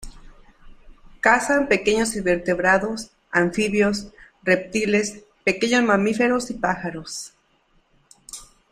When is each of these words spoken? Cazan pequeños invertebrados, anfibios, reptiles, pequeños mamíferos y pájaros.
Cazan 1.19 1.67
pequeños 1.67 2.15
invertebrados, 2.15 3.11
anfibios, 3.31 4.07
reptiles, 4.41 5.25
pequeños 5.45 5.83
mamíferos 5.83 6.49
y 6.49 6.55
pájaros. 6.55 7.33